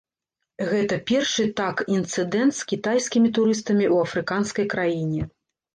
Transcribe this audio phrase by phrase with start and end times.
[0.69, 5.33] Гэта першы так інцыдэнт з кітайскімі турыстамі ў афрыканскай краіне.